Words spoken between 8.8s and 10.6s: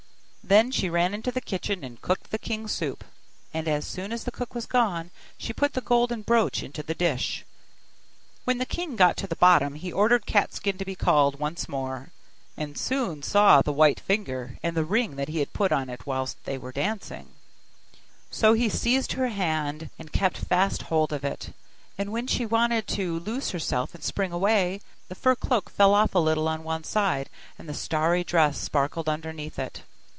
got to the bottom, he ordered Cat